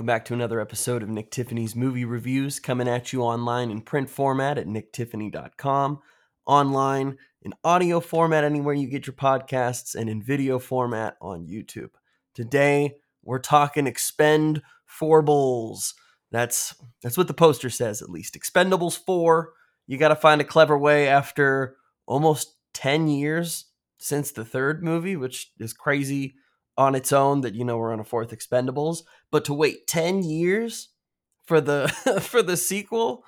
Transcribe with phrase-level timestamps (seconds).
[0.00, 3.82] Welcome back to another episode of Nick Tiffany's Movie Reviews, coming at you online in
[3.82, 6.00] print format at nicktiffany.com,
[6.46, 11.90] online in audio format anywhere you get your podcasts, and in video format on YouTube.
[12.34, 15.92] Today, we're talking Expend Four Bulls.
[16.30, 18.40] That's that's what the poster says, at least.
[18.40, 19.52] Expendables 4.
[19.86, 21.76] You got to find a clever way after
[22.06, 23.66] almost 10 years
[23.98, 26.36] since the third movie, which is crazy
[26.80, 30.22] on its own that you know we're on a fourth Expendables, but to wait 10
[30.22, 30.88] years
[31.44, 31.88] for the
[32.22, 33.22] for the sequel,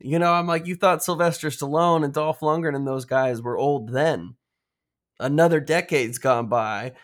[0.00, 3.56] you know, I'm like you thought Sylvester Stallone and Dolph Lundgren and those guys were
[3.56, 4.34] old then.
[5.20, 6.94] Another decade's gone by.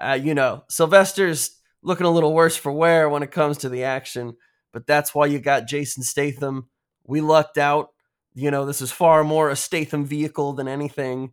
[0.00, 3.82] Uh, you know, Sylvester's looking a little worse for wear when it comes to the
[3.82, 4.36] action,
[4.72, 6.68] but that's why you got Jason Statham.
[7.04, 7.88] We lucked out.
[8.32, 11.32] You know, this is far more a Statham vehicle than anything.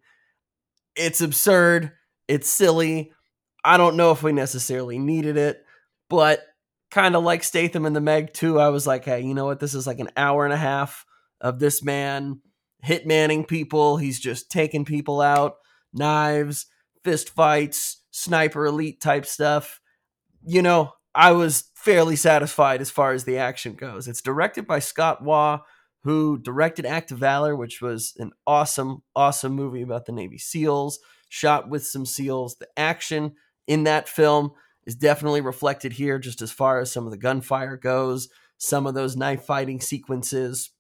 [0.95, 1.91] It's absurd.
[2.27, 3.11] It's silly
[3.65, 5.65] I don't know if we necessarily needed it,
[6.09, 6.41] but
[6.91, 9.59] kind of like Statham in the Meg 2, I was like, hey, you know what?
[9.59, 11.05] This is like an hour and a half
[11.41, 12.41] of this man
[12.85, 13.97] hitmanning people.
[13.97, 15.55] He's just taking people out,
[15.91, 16.67] knives,
[17.03, 19.81] fist fights, sniper elite type stuff.
[20.45, 24.07] You know, I was fairly satisfied as far as the action goes.
[24.07, 25.61] It's directed by Scott Waugh,
[26.03, 31.00] who directed Act of Valor, which was an awesome, awesome movie about the Navy SEALs,
[31.29, 32.57] shot with some SEALs.
[32.59, 33.33] The action
[33.67, 34.52] in that film
[34.85, 38.94] is definitely reflected here, just as far as some of the gunfire goes, some of
[38.94, 40.72] those knife fighting sequences.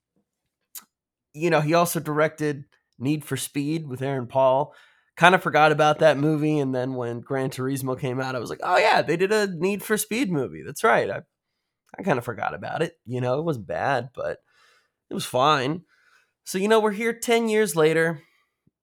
[1.33, 2.65] You know, he also directed
[2.97, 4.73] Need for Speed with Aaron Paul.
[5.17, 8.49] Kind of forgot about that movie, and then when Gran Turismo came out, I was
[8.49, 10.61] like, "Oh yeah, they did a Need for Speed movie.
[10.65, 11.21] That's right." I,
[11.97, 12.97] I kind of forgot about it.
[13.05, 14.39] You know, it wasn't bad, but
[15.09, 15.83] it was fine.
[16.43, 18.21] So you know, we're here ten years later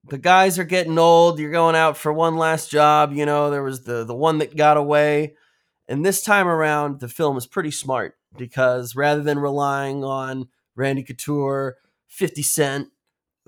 [0.09, 1.39] the guys are getting old.
[1.39, 3.13] You're going out for one last job.
[3.13, 5.35] You know, there was the the one that got away.
[5.89, 11.03] And this time around, the film is pretty smart because rather than relying on Randy
[11.03, 11.77] Couture,
[12.09, 12.89] 50 Cent,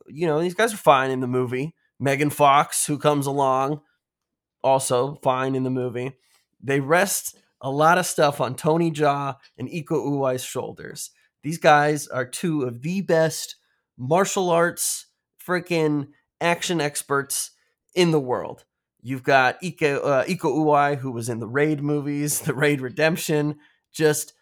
[0.09, 1.75] you know, these guys are fine in the movie.
[1.99, 3.81] Megan Fox, who comes along,
[4.63, 6.13] also fine in the movie.
[6.61, 11.11] They rest a lot of stuff on Tony Jaa and Iko Uwais' shoulders.
[11.43, 13.57] These guys are two of the best
[13.97, 15.07] martial arts
[15.47, 16.09] freaking
[16.41, 17.51] action experts
[17.95, 18.65] in the world.
[19.03, 23.57] You've got Iko, uh, Iko Uwais, who was in the Raid movies, the Raid Redemption,
[23.93, 24.33] just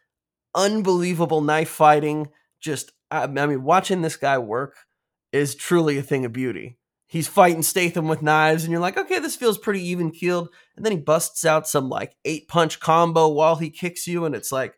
[0.55, 2.29] unbelievable knife fighting.
[2.61, 4.77] Just, I, I mean, watching this guy work
[5.33, 6.79] is truly a thing of beauty.
[7.07, 10.49] He's fighting Statham with knives, and you're like, okay, this feels pretty even keeled.
[10.77, 14.35] And then he busts out some like eight punch combo while he kicks you, and
[14.35, 14.75] it's like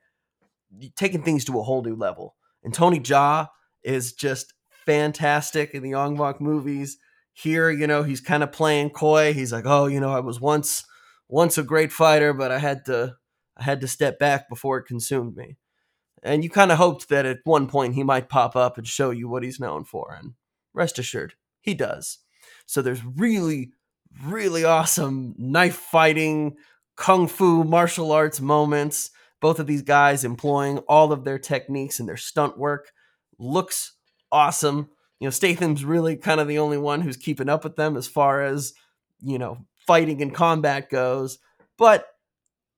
[0.96, 2.34] taking things to a whole new level.
[2.64, 3.48] And Tony Jaa
[3.84, 4.54] is just
[4.84, 6.98] fantastic in the Ong movies.
[7.34, 9.34] Here, you know, he's kind of playing coy.
[9.34, 10.84] He's like, "Oh, you know, I was once
[11.28, 13.16] once a great fighter, but I had to
[13.58, 15.56] I had to step back before it consumed me."
[16.22, 19.10] And you kind of hoped that at one point he might pop up and show
[19.10, 20.34] you what he's known for, and
[20.74, 22.18] rest assured, he does.
[22.66, 23.72] So there's really
[24.24, 26.56] really awesome knife fighting,
[26.96, 29.10] kung fu, martial arts moments.
[29.40, 32.92] Both of these guys employing all of their techniques and their stunt work
[33.38, 33.92] looks
[34.32, 34.88] awesome.
[35.24, 38.06] You know, Statham's really kind of the only one who's keeping up with them as
[38.06, 38.74] far as,
[39.22, 41.38] you know, fighting and combat goes.
[41.78, 42.06] But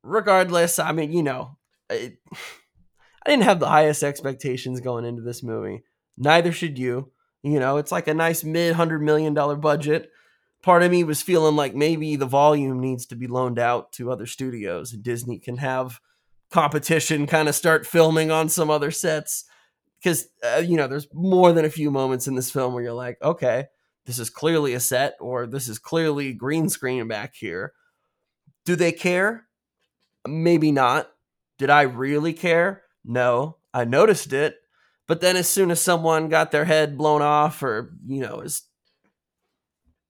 [0.05, 1.57] regardless, I mean, you know,
[1.91, 2.19] it,
[3.27, 5.83] I didn't have the highest expectations going into this movie.
[6.17, 7.11] Neither should you.
[7.43, 10.13] You know, it's like a nice mid hundred million dollar budget.
[10.63, 14.13] Part of me was feeling like maybe the volume needs to be loaned out to
[14.13, 15.99] other studios and Disney can have
[16.53, 19.47] competition kind of start filming on some other sets
[19.99, 22.93] because uh, you know there's more than a few moments in this film where you're
[22.93, 23.67] like okay
[24.05, 27.73] this is clearly a set or this is clearly green screen back here.
[28.65, 29.49] Do they care?
[30.27, 31.11] Maybe not.
[31.59, 32.83] Did i really care?
[33.05, 33.57] No.
[33.75, 34.57] I noticed it
[35.07, 38.63] but then as soon as someone got their head blown off or you know is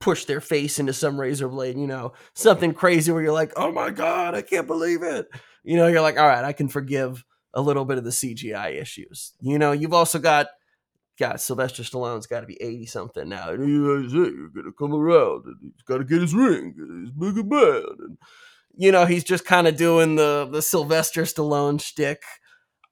[0.00, 3.72] pushed their face into some razor blade you know something crazy where you're like oh
[3.72, 5.26] my god i can't believe it.
[5.64, 7.24] You know you're like all right i can forgive
[7.56, 9.32] a little bit of the CGI issues.
[9.40, 10.48] You know, you've also got
[11.18, 13.50] God, Sylvester Stallone's got to be 80 something now.
[13.50, 16.74] You're going to come around and he's got to get his ring.
[17.02, 17.98] He's big and bad.
[17.98, 18.18] And,
[18.76, 22.22] you know, he's just kind of doing the, the Sylvester Stallone shtick.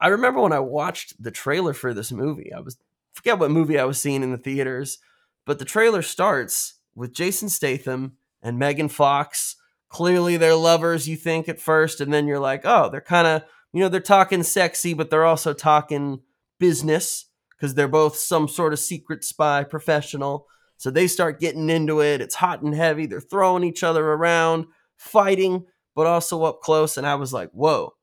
[0.01, 2.79] I remember when I watched the trailer for this movie, I was,
[3.13, 4.99] forget what movie I was seeing in the theaters,
[5.45, 9.57] but the trailer starts with Jason Statham and Megan Fox.
[9.91, 13.43] Clearly they're lovers, you think at first, and then you're like, oh, they're kind of
[13.75, 16.21] you know, they're talking sexy, but they're also talking
[16.61, 20.47] business because they're both some sort of secret spy professional.
[20.77, 22.21] So they start getting into it.
[22.21, 23.07] It's hot and heavy.
[23.07, 24.67] They're throwing each other around,
[24.97, 25.67] fighting,
[25.97, 26.97] but also up close.
[26.97, 27.95] And I was like, whoa,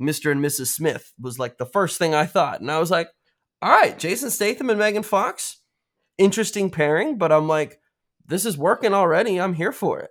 [0.00, 0.32] Mr.
[0.32, 0.68] and Mrs.
[0.68, 2.62] Smith was like the first thing I thought.
[2.62, 3.10] And I was like,
[3.60, 5.60] all right, Jason Statham and Megan Fox,
[6.16, 7.78] interesting pairing, but I'm like,
[8.24, 9.38] this is working already.
[9.38, 10.10] I'm here for it.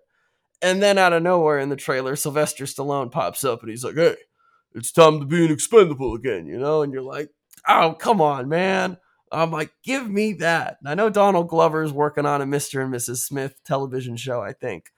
[0.62, 3.96] And then out of nowhere in the trailer, Sylvester Stallone pops up and he's like,
[3.96, 4.18] hey,
[4.76, 6.82] it's time to be an expendable again, you know?
[6.82, 7.30] And you're like,
[7.68, 8.98] oh, come on, man.
[9.32, 10.78] I'm like, give me that.
[10.86, 12.84] I know Donald Glover's working on a Mr.
[12.84, 13.18] and Mrs.
[13.18, 14.92] Smith television show, I think.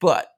[0.00, 0.28] But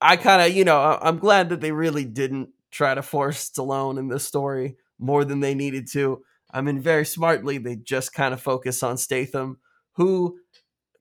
[0.00, 3.98] I kind of, you know, I'm glad that they really didn't try to force Stallone
[3.98, 6.22] in this story more than they needed to.
[6.50, 9.58] I mean, very smartly, they just kind of focus on Statham,
[9.94, 10.38] who,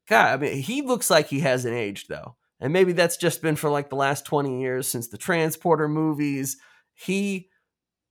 [0.07, 2.35] God, I mean, he looks like he hasn't aged, though.
[2.59, 6.57] And maybe that's just been for like the last 20 years since the Transporter movies.
[6.97, 7.49] He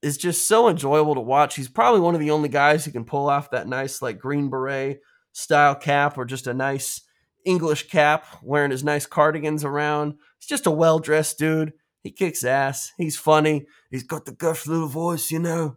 [0.01, 1.57] is just so enjoyable to watch.
[1.57, 4.49] He's probably one of the only guys who can pull off that nice, like, green
[4.49, 5.01] beret
[5.33, 7.03] style cap or just a nice
[7.45, 10.15] English cap wearing his nice cardigans around.
[10.39, 11.73] He's just a well dressed dude.
[12.03, 12.93] He kicks ass.
[12.97, 13.67] He's funny.
[13.91, 15.77] He's got the guff little voice, you know.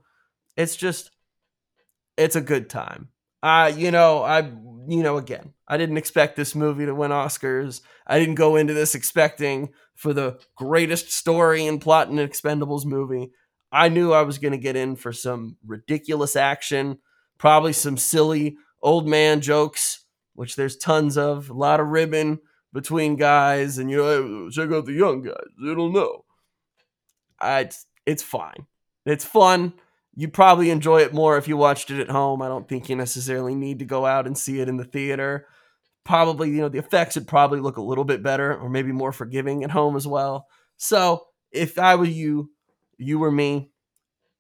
[0.56, 1.12] It's just,
[2.18, 3.10] it's a good time.
[3.42, 4.40] Uh, you know, I,
[4.88, 7.82] you know, again, I didn't expect this movie to win Oscars.
[8.06, 12.86] I didn't go into this expecting for the greatest story and plot in an Expendables
[12.86, 13.32] movie.
[13.70, 17.00] I knew I was going to get in for some ridiculous action,
[17.38, 20.06] probably some silly old man jokes,
[20.36, 22.40] which there's tons of, a lot of ribbon,
[22.72, 25.36] between guys, and you know, check out the young guys.
[25.62, 26.24] They don't know.
[27.42, 28.68] I, it's, it's fine.
[29.06, 29.74] It's fun.
[30.16, 32.42] You'd probably enjoy it more if you watched it at home.
[32.42, 35.46] I don't think you necessarily need to go out and see it in the theater.
[36.10, 39.12] Probably, you know, the effects would probably look a little bit better or maybe more
[39.12, 40.48] forgiving at home as well.
[40.76, 42.50] So if I were you,
[42.98, 43.70] you were me,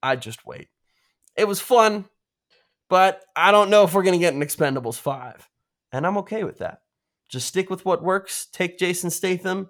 [0.01, 0.69] I'd just wait.
[1.36, 2.06] It was fun,
[2.89, 5.48] but I don't know if we're going to get an Expendables 5.
[5.92, 6.80] And I'm okay with that.
[7.30, 8.48] Just stick with what works.
[8.51, 9.69] Take Jason Statham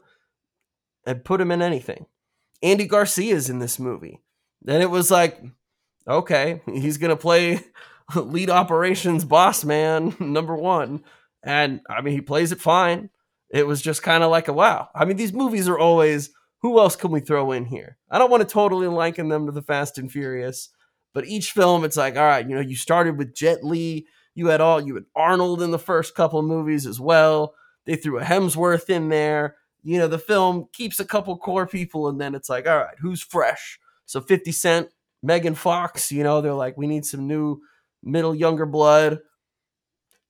[1.06, 2.06] and put him in anything.
[2.64, 4.22] Andy Garcia's in this movie.
[4.62, 5.38] Then it was like,
[6.08, 7.60] okay, he's gonna play
[8.16, 11.04] lead operations boss man number one,
[11.44, 13.10] and I mean he plays it fine.
[13.50, 14.90] It was just kind of like a wow.
[14.94, 16.32] I mean these movies are always
[16.62, 17.98] who else can we throw in here?
[18.12, 20.70] I don't want to totally liken them to the Fast and Furious,
[21.14, 24.06] but each film it's like all right, you know, you started with Jet Li,
[24.36, 27.56] you had all you had Arnold in the first couple movies as well.
[27.86, 29.56] They threw a Hemsworth in there.
[29.82, 32.96] You know, the film keeps a couple core people, and then it's like, all right,
[33.00, 33.80] who's fresh?
[34.06, 34.90] So 50 Cent,
[35.24, 37.62] Megan Fox, you know, they're like, we need some new
[38.04, 39.20] middle younger blood.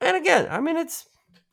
[0.01, 1.07] And again, I mean, it's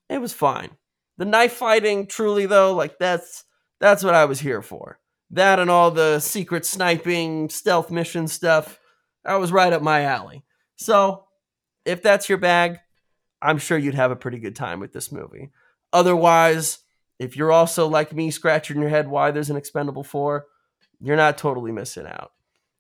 [0.08, 0.70] it was fine.
[1.18, 3.44] The knife fighting, truly though, like that's
[3.80, 4.98] that's what I was here for.
[5.30, 8.78] That and all the secret sniping, stealth mission stuff,
[9.24, 10.44] that was right up my alley.
[10.76, 11.24] So
[11.84, 12.78] if that's your bag,
[13.42, 15.50] I'm sure you'd have a pretty good time with this movie.
[15.92, 16.78] Otherwise,
[17.18, 20.46] if you're also like me scratching your head why there's an expendable 4,
[21.00, 22.32] you're not totally missing out.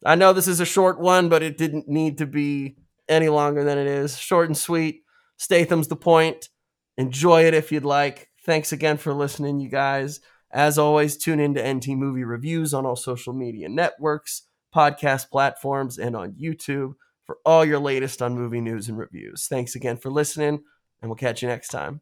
[0.04, 2.76] I know this is a short one, but it didn't need to be
[3.08, 4.18] any longer than it is.
[4.18, 5.02] Short and sweet.
[5.36, 6.48] Statham's the point.
[6.96, 8.30] Enjoy it if you'd like.
[8.44, 10.20] Thanks again for listening, you guys.
[10.50, 14.42] As always, tune in to NT Movie Reviews on all social media networks,
[14.74, 16.92] podcast platforms, and on YouTube
[17.24, 19.48] for all your latest on movie news and reviews.
[19.48, 20.62] Thanks again for listening,
[21.02, 22.00] and we'll catch you next time.